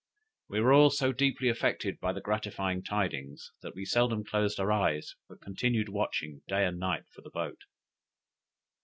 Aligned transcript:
We 0.49 0.61
were 0.61 0.73
all 0.73 0.89
so 0.89 1.11
deeply 1.13 1.47
affected 1.47 1.99
by 1.99 2.11
the 2.11 2.21
gratifying 2.21 2.81
tidings, 2.81 3.51
that 3.61 3.75
we 3.75 3.85
seldom 3.85 4.23
closed 4.25 4.59
our 4.59 4.71
eyes, 4.71 5.13
but 5.29 5.41
continued 5.41 5.89
watching 5.89 6.41
day 6.47 6.65
and 6.65 6.79
night 6.79 7.03
for 7.13 7.21
the 7.21 7.29
boat. 7.29 7.65